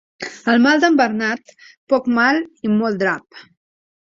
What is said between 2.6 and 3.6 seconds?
i molt drap.